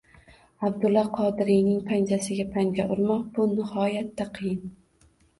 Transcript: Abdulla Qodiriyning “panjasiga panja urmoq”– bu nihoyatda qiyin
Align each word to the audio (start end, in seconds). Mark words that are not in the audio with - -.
Abdulla 0.67 1.01
Qodiriyning 1.17 1.83
“panjasiga 1.89 2.45
panja 2.55 2.85
urmoq”– 2.95 3.27
bu 3.35 3.45
nihoyatda 3.51 4.27
qiyin 4.39 4.73